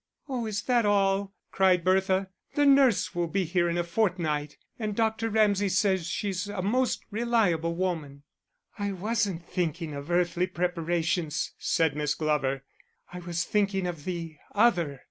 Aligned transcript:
"Oh, 0.27 0.47
is 0.47 0.63
that 0.63 0.83
all?" 0.83 1.35
cried 1.51 1.83
Bertha. 1.83 2.29
"The 2.55 2.65
nurse 2.65 3.13
will 3.13 3.27
be 3.27 3.43
here 3.43 3.69
in 3.69 3.77
a 3.77 3.83
fortnight, 3.83 4.57
and 4.79 4.95
Dr. 4.95 5.29
Ramsay 5.29 5.69
says 5.69 6.07
she's 6.07 6.47
a 6.47 6.63
most 6.63 7.05
reliable 7.11 7.75
woman." 7.75 8.23
"I 8.79 8.93
wasn't 8.93 9.45
thinking 9.45 9.93
of 9.93 10.09
earthly 10.09 10.47
preparations," 10.47 11.53
said 11.59 11.95
Miss 11.95 12.15
Glover. 12.15 12.63
"I 13.13 13.19
was 13.19 13.43
thinking 13.43 13.85
of 13.85 14.05
the 14.05 14.37
other. 14.55 14.99